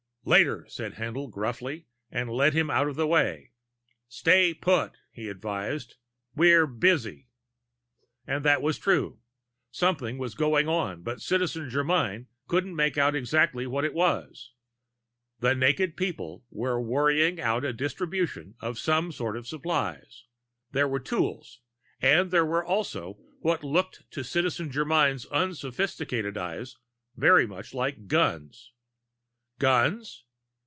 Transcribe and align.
"Later," 0.23 0.67
said 0.69 0.97
Haendl 0.97 1.31
gruffly, 1.31 1.87
and 2.11 2.29
led 2.29 2.53
him 2.53 2.69
out 2.69 2.87
of 2.87 2.95
the 2.95 3.07
way. 3.07 3.53
"Stay 4.07 4.53
put," 4.53 4.99
he 5.09 5.27
advised. 5.29 5.95
"We're 6.35 6.67
busy." 6.67 7.29
And 8.27 8.45
that 8.45 8.61
was 8.61 8.77
true. 8.77 9.17
Something 9.71 10.19
was 10.19 10.35
going 10.35 10.67
on, 10.67 11.01
but 11.01 11.21
Citizen 11.21 11.71
Germyn 11.71 12.27
couldn't 12.47 12.75
make 12.75 12.99
out 12.99 13.15
exactly 13.15 13.65
what 13.65 13.83
it 13.83 13.95
was. 13.95 14.53
The 15.39 15.55
naked 15.55 15.97
people 15.97 16.45
were 16.51 16.79
worrying 16.79 17.41
out 17.41 17.65
a 17.65 17.73
distribution 17.73 18.53
of 18.59 18.77
some 18.77 19.11
sort 19.11 19.35
of 19.35 19.47
supplies. 19.47 20.25
There 20.71 20.87
were 20.87 20.99
tools 20.99 21.61
and 21.99 22.29
there 22.29 22.45
were 22.45 22.63
also 22.63 23.13
what 23.39 23.63
looked 23.63 24.03
to 24.11 24.23
Citizen 24.23 24.69
Germyn's 24.69 25.25
unsophisticated 25.25 26.37
eyes 26.37 26.75
very 27.17 27.47
much 27.47 27.73
like 27.73 28.05
guns. 28.05 28.71
Guns? 29.59 30.23